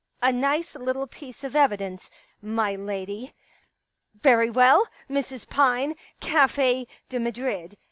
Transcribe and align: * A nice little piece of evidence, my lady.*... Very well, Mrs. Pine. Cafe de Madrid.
* 0.11 0.21
A 0.23 0.31
nice 0.31 0.73
little 0.73 1.05
piece 1.05 1.43
of 1.43 1.55
evidence, 1.55 2.09
my 2.41 2.73
lady.*... 2.73 3.35
Very 4.19 4.49
well, 4.49 4.87
Mrs. 5.07 5.47
Pine. 5.47 5.95
Cafe 6.19 6.87
de 7.07 7.19
Madrid. 7.19 7.77